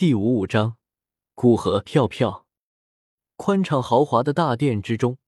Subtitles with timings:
[0.00, 0.78] 第五五章，
[1.34, 2.46] 古河飘飘。
[3.36, 5.18] 宽敞豪华的大殿之中，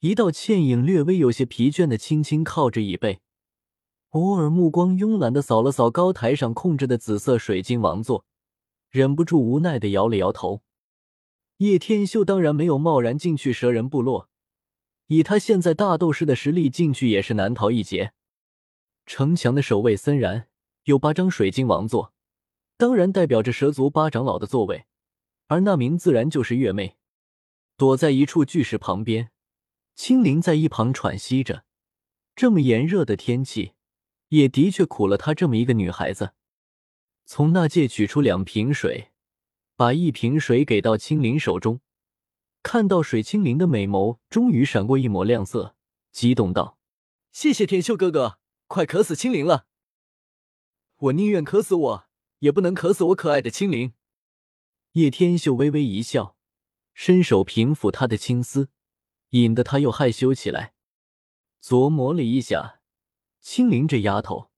[0.00, 3.20] 一道倩影略微有些疲倦的轻轻靠着椅背，
[4.10, 8.26] 偶尔目光慵懒的扫了扫高台上空着的紫色水晶王座，
[8.90, 10.60] 忍不住无奈的摇了摇头。
[11.56, 14.28] 叶天秀当然没有贸然进去蛇人部落，
[15.06, 18.12] 以他现在大斗士的实力，进去也是难逃一劫。
[19.06, 20.48] 城墙的守卫森然
[20.84, 22.12] 有八张水晶王座，
[22.76, 24.86] 当然代表着蛇族八长老的座位，
[25.46, 26.96] 而那名自然就是月妹，
[27.76, 29.30] 躲在一处巨石旁边，
[29.94, 31.64] 青灵在一旁喘息着。
[32.34, 33.72] 这么炎热的天气，
[34.28, 36.34] 也的确苦了她这么一个女孩子。
[37.24, 39.12] 从那戒取出两瓶水。
[39.78, 41.82] 把一瓶水给到青灵手中，
[42.62, 45.76] 看到水，青灵的美眸终于闪过一抹亮色，
[46.10, 46.78] 激动道
[47.30, 49.66] ：“谢谢天秀哥哥，快渴死青灵了！
[50.96, 52.05] 我宁愿渴死我，
[52.40, 53.94] 也不能渴死我可爱的青灵。”
[54.92, 56.36] 叶天秀微微一笑，
[56.94, 58.70] 伸手平抚她的青丝，
[59.30, 60.74] 引得她又害羞起来。
[61.62, 62.80] 琢磨了一下，
[63.40, 64.50] 青灵这丫头，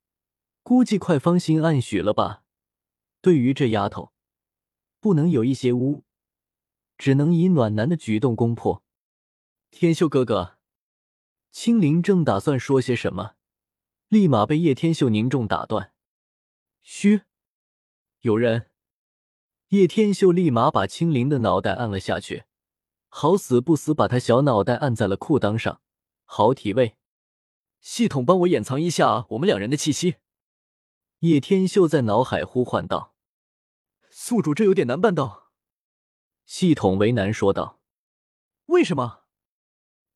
[0.62, 2.44] 估计快芳心暗许了吧？
[3.20, 4.12] 对于这丫头。
[5.00, 6.04] 不能有一些污，
[6.96, 8.82] 只能以暖男的举动攻破。
[9.70, 10.58] 天秀哥哥，
[11.52, 13.36] 青灵正打算说些什么，
[14.08, 15.92] 立马被叶天秀凝重打断。
[16.82, 17.22] 嘘，
[18.22, 18.70] 有人！
[19.68, 22.46] 叶天秀立马把青灵的脑袋按了下去，
[23.08, 25.80] 好死不死把他小脑袋按在了裤裆上，
[26.24, 26.96] 好体位。
[27.80, 30.16] 系统帮我掩藏一下我们两人的气息。
[31.20, 33.14] 叶天秀在脑海呼唤道。
[34.10, 35.52] 宿主，这有点难办到。
[36.44, 37.80] 系统为难说道
[38.66, 39.26] ：“为什么？”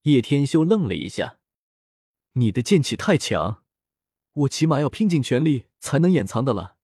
[0.03, 1.39] 叶天修愣了一下
[2.35, 3.63] ：“你的剑气太强，
[4.33, 6.79] 我起码要拼尽全力才能掩藏的了。”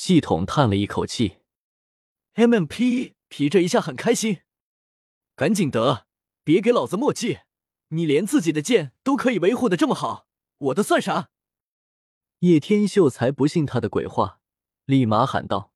[0.00, 1.38] 系统叹了一口气
[2.34, 4.42] ：“M M P 皮这一下很开心，
[5.34, 6.06] 赶紧得，
[6.44, 7.40] 别给老子墨迹！
[7.88, 11.30] 你连自己的剑都可以维护的这么好，我的算啥？”
[12.38, 14.40] 叶天秀才不信他的鬼话，
[14.84, 15.72] 立马喊道。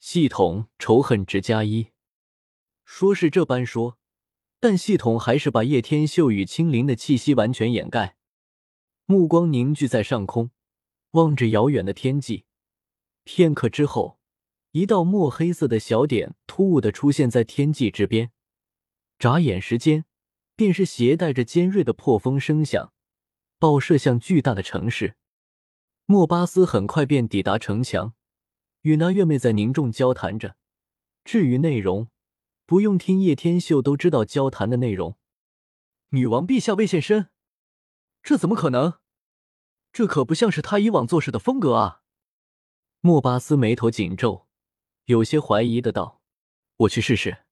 [0.00, 1.92] 系统仇恨值加一，
[2.84, 3.98] 说是这般说，
[4.60, 8.18] 但系统还是把叶天秀与青灵的气息完全掩盖，
[9.06, 10.50] 目光凝聚在上空，
[11.12, 12.44] 望着遥远的天际。
[13.24, 14.18] 片刻之后，
[14.72, 18.32] 一道墨黑色的小点突兀的出现在天际之边，
[19.18, 20.04] 眨眼时间，
[20.56, 22.92] 便是携带着尖锐的破风声响，
[23.58, 25.16] 爆射向巨大的城市。
[26.06, 28.14] 莫巴斯很快便抵达城墙。
[28.82, 30.56] 与那月妹在凝重交谈着，
[31.22, 32.08] 至于内容，
[32.64, 35.18] 不用听叶天秀都知道交谈的内容。
[36.08, 37.28] 女王陛下未现身，
[38.22, 38.94] 这怎么可能？
[39.92, 41.99] 这可不像是他以往做事的风格啊！
[43.02, 44.46] 莫巴斯眉头紧皱，
[45.06, 46.20] 有些怀疑的道
[46.76, 47.44] ：“我去试试。”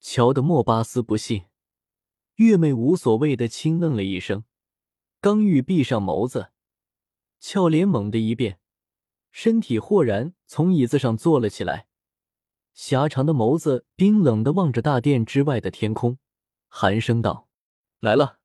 [0.00, 1.44] 瞧得莫巴斯不信，
[2.36, 4.44] 月妹无所谓的轻愣了一声，
[5.20, 6.50] 刚欲闭上眸子，
[7.40, 8.58] 俏脸猛地一变。
[9.30, 11.86] 身体豁然从椅子上坐了起来，
[12.72, 16.18] 狭长的眸子冰冷的望着大殿之外的天空，
[16.68, 17.48] 寒声道
[18.00, 18.38] ：“来了。”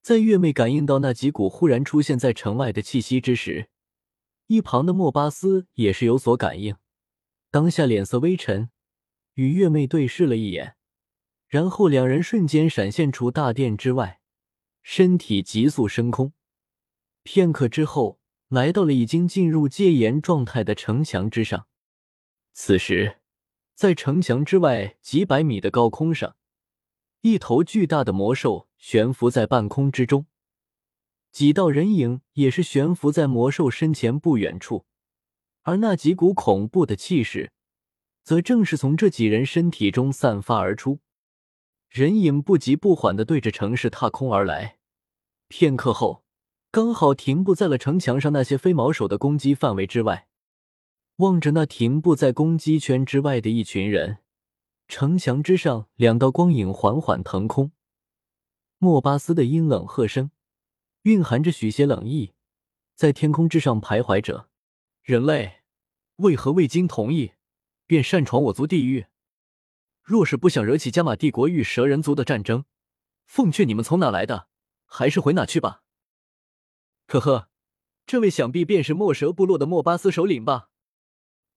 [0.00, 3.68] 在月妹感应到那几股忽然出现在城外的气息之时，
[4.50, 6.74] 一旁的莫巴斯也是有所感应，
[7.52, 8.68] 当下脸色微沉，
[9.34, 10.74] 与月妹对视了一眼，
[11.46, 14.20] 然后两人瞬间闪现出大殿之外，
[14.82, 16.32] 身体急速升空，
[17.22, 18.18] 片刻之后。
[18.48, 21.68] 来到了已经进入戒严状态的城墙之上。
[22.52, 23.20] 此时，
[23.76, 26.34] 在城墙之外几百米的高空上，
[27.20, 30.26] 一头巨大的魔兽悬浮在半空之中，
[31.32, 34.84] 几道人影也是悬浮在魔兽身前不远处。
[35.62, 37.52] 而那几股恐怖的气势，
[38.22, 41.00] 则正是从这几人身体中散发而出。
[41.88, 44.78] 人影不急不缓的对着城市踏空而来，
[45.48, 46.24] 片刻后。
[46.72, 50.28] 刚好停步在了城墙上那些飞毛手的攻击范围之外，
[51.16, 54.18] 望着那停步在攻击圈之外的一群人，
[54.86, 57.72] 城墙之上两道光影缓缓腾空。
[58.78, 60.30] 莫巴斯的阴冷喝声，
[61.02, 62.34] 蕴含着许些冷意，
[62.94, 64.48] 在天空之上徘徊着。
[65.02, 65.62] 人类
[66.16, 67.32] 为何未经同意
[67.86, 69.06] 便擅闯我族地域？
[70.02, 72.64] 若是不想惹起加玛帝国与蛇人族的战争，
[73.24, 74.48] 奉劝你们从哪来的，
[74.84, 75.82] 还是回哪去吧。
[77.06, 77.48] 呵呵，
[78.06, 80.68] 这位想必便是墨蛇部落的莫巴斯首领吧？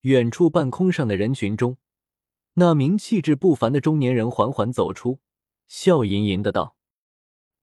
[0.01, 1.77] 远处半空上的人群中，
[2.53, 5.19] 那名气质不凡的中年人缓缓走出，
[5.67, 6.77] 笑吟吟的道：“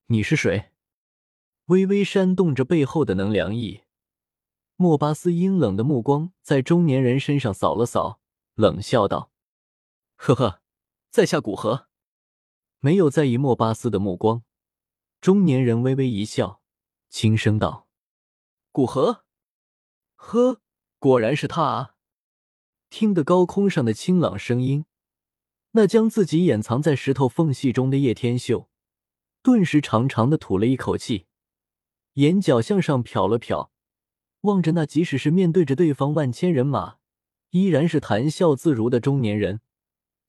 [0.07, 0.70] 你是谁？”
[1.71, 3.83] 微微扇动着背后的能量翼，
[4.75, 8.21] 莫巴斯阴冷的目光在中年人身上扫了扫，
[8.57, 9.31] 冷笑道
[10.19, 10.63] ：“呵呵，
[11.11, 11.87] 在下古河。”
[12.81, 14.43] 没有在意莫巴斯的目光，
[15.21, 16.61] 中年人微微一笑，
[17.09, 17.87] 轻声道
[18.73, 19.25] ：“古河，
[20.17, 20.61] 呵，
[20.99, 21.95] 果然是他啊！”
[22.91, 24.87] 听得高空上的清朗声音，
[25.71, 28.69] 那将自己掩藏在石头缝隙中的叶天秀，
[29.41, 31.29] 顿时长长的吐了一口气，
[32.15, 33.71] 眼角向上瞟了瞟，
[34.43, 36.97] 望着那即使是面对着对方万千人马，
[37.51, 39.61] 依然是谈笑自如的中年人，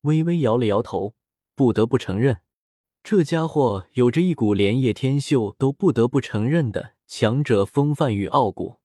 [0.02, 1.16] 微微摇了摇头。
[1.54, 2.42] 不得不承认，
[3.04, 8.80] 这家伙有着一股连叶天秀都不得不承认的强者风范与傲骨。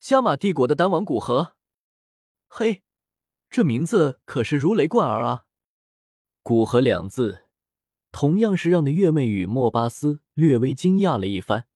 [0.00, 1.56] 加玛帝国的丹王古河，
[2.48, 2.82] 嘿，
[3.50, 5.44] 这名字可是如雷贯耳啊！
[6.42, 7.44] 古河两字，
[8.10, 11.66] 同样是让的月妹与莫巴斯略微惊讶了一番。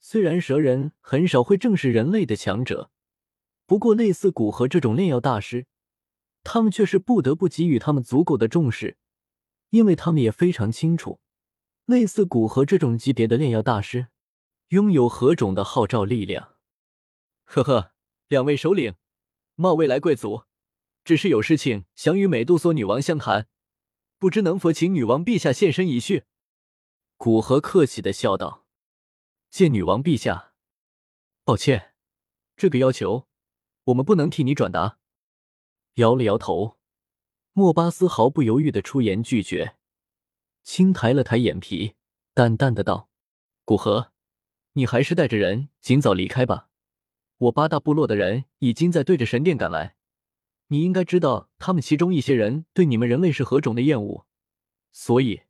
[0.00, 2.90] 虽然蛇人很少会正视人类的强者，
[3.66, 5.66] 不过类似古河这种炼药大师，
[6.42, 8.96] 他们却是不得不给予他们足够的重视。
[9.70, 11.20] 因为他们也非常清楚，
[11.84, 14.06] 类似古河这种级别的炼药大师，
[14.68, 16.54] 拥有何种的号召力量。
[17.44, 17.92] 呵呵，
[18.28, 18.94] 两位首领，
[19.56, 20.44] 冒未来贵族，
[21.04, 23.46] 只是有事情想与美杜莎女王相谈，
[24.18, 26.24] 不知能否请女王陛下现身一叙？
[27.18, 28.64] 古河客气的笑道
[29.50, 30.52] ：“见女王陛下，
[31.44, 31.94] 抱歉，
[32.56, 33.26] 这个要求
[33.84, 34.98] 我们不能替你转达。”
[35.94, 36.76] 摇了摇头。
[37.52, 39.74] 莫巴斯毫不犹豫的出言拒绝，
[40.62, 41.96] 轻抬了抬眼皮，
[42.32, 43.08] 淡淡的道
[43.66, 44.12] ：“古河，
[44.74, 46.68] 你还是带着人尽早离开吧。
[47.38, 49.96] 我八大部落的人已经在对着神殿赶来，
[50.68, 54.26] 你应该知道他们其中一些人对你们人类是何种的厌恶，
[54.92, 55.42] 所以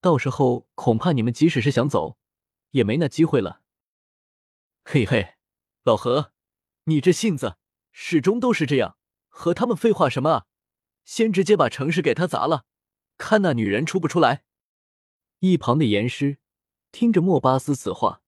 [0.00, 2.18] 到时候恐怕你们即使是想走，
[2.70, 3.62] 也没那机会了。”
[4.84, 5.34] 嘿嘿，
[5.82, 6.32] 老何，
[6.84, 7.56] 你这性子
[7.92, 8.96] 始终都是这样，
[9.28, 10.46] 和他们废话什么啊？
[11.04, 12.66] 先直接把城市给他砸了，
[13.16, 14.44] 看那女人出不出来。
[15.38, 16.38] 一旁的严师
[16.92, 18.22] 听着莫巴斯此话，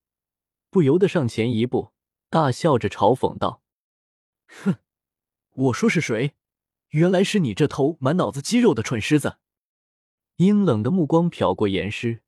[0.71, 1.93] 不由得上前一步，
[2.29, 3.63] 大笑着嘲讽道
[4.47, 4.77] ：“哼，
[5.51, 6.35] 我说是谁？
[6.91, 9.39] 原来是你这头满脑子肌肉的蠢狮子！”
[10.37, 12.23] 阴冷的目光瞟过严师，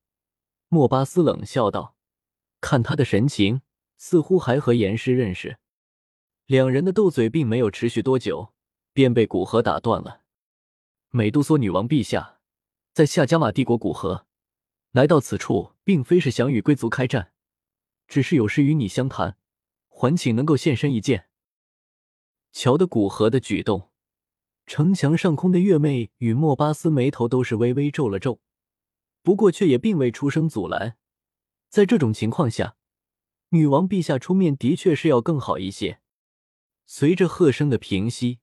[0.69, 1.97] 莫巴斯冷笑道
[2.63, 3.61] ：“看他的神情，
[3.99, 5.59] 似乎还和严师认识。”
[6.47, 8.55] 两人的斗嘴并没有持续多久，
[8.95, 10.23] 便被古河打断了。
[11.11, 12.41] 美杜莎女王陛下，
[12.95, 14.27] 在下加玛帝国古河
[14.93, 17.33] 来到此处，并非是想与贵族开战，
[18.09, 19.37] 只是有事与你相谈，
[19.89, 21.29] 还请能够现身一见。
[22.53, 23.91] 瞧得古河的举动，
[24.67, 28.41] 城墙上空的月妹与莫巴斯眉头都是微微皱了皱，
[29.23, 30.97] 不过却也并未出声阻拦。
[31.73, 32.77] 在这种情况下，
[33.49, 36.01] 女王陛下出面的确是要更好一些。
[36.85, 38.41] 随着喝声的平息，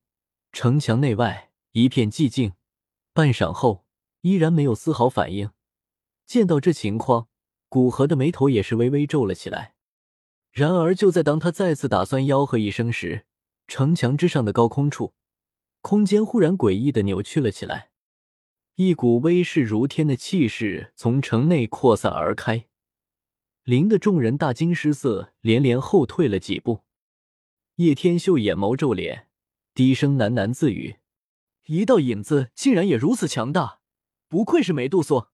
[0.52, 2.54] 城墙内外一片寂静。
[3.14, 3.86] 半晌后，
[4.22, 5.52] 依然没有丝毫反应。
[6.26, 7.28] 见到这情况，
[7.68, 9.76] 古河的眉头也是微微皱了起来。
[10.52, 13.28] 然而，就在当他再次打算吆喝一声时，
[13.68, 15.14] 城墙之上的高空处，
[15.82, 17.92] 空间忽然诡异的扭曲了起来，
[18.74, 22.66] 一股威势如天的气势从城内扩散而开，
[23.70, 26.80] 林的众人大惊失色，连连后退了几步。
[27.76, 29.28] 叶天秀眼眸皱脸，
[29.76, 30.96] 低声喃喃自语。
[31.68, 33.82] 一道影子竟然也如此强大，
[34.28, 35.30] 不愧是梅杜莎。